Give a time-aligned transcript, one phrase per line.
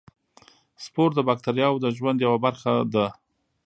[0.83, 3.07] سپور د باکتریاوو د ژوند یوه برخه ده.